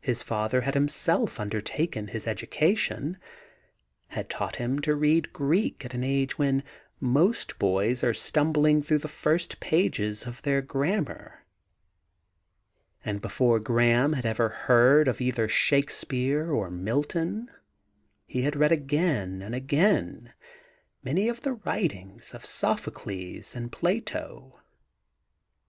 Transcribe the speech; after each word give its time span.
His 0.00 0.20
father 0.20 0.62
had 0.62 0.74
him 0.74 0.88
self 0.88 1.38
undertaken 1.38 2.08
his 2.08 2.26
education, 2.26 3.18
had 4.08 4.28
taught 4.28 4.56
him 4.56 4.80
to 4.80 4.96
read 4.96 5.32
Greek 5.32 5.84
at 5.84 5.94
an 5.94 6.02
age 6.02 6.36
when 6.36 6.64
most 6.98 7.56
boys 7.60 8.02
are 8.02 8.12
stumbling 8.12 8.82
through 8.82 8.98
the 8.98 9.06
first 9.06 9.60
page 9.60 10.00
of 10.00 10.42
their 10.42 10.60
grammar, 10.60 11.44
and 13.04 13.22
before 13.22 13.60
Graham 13.60 14.10
bad 14.10 14.26
ever 14.26 14.48
heard 14.48 15.06
of 15.06 15.20
either 15.20 15.48
Shakespeare 15.48 16.50
or 16.50 16.68
9 16.68 16.84
THE 16.84 16.84
GARDEN 16.84 16.84
GOD 16.84 16.84
Milton, 17.38 17.50
he 18.26 18.42
had 18.42 18.56
read 18.56 18.72
again 18.72 19.40
and 19.40 19.54
again 19.54 20.32
many 21.04 21.28
of 21.28 21.42
the 21.42 21.52
writings 21.52 22.34
of 22.34 22.44
Sophocles 22.44 23.54
and 23.54 23.70
Plato. 23.70 24.58